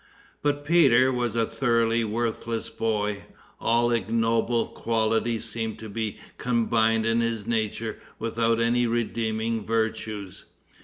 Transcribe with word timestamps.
But 0.41 0.65
Peter 0.65 1.11
was 1.13 1.35
a 1.35 1.45
thoroughly 1.45 2.03
worthless 2.03 2.69
boy. 2.71 3.25
All 3.59 3.91
ignoble 3.91 4.69
qualities 4.69 5.45
seemed 5.45 5.77
to 5.77 5.89
be 5.89 6.17
combined 6.39 7.05
in 7.05 7.19
his 7.21 7.45
nature 7.45 7.99
without 8.17 8.59
any 8.59 8.87
redeeming 8.87 9.63
virtues. 9.63 10.45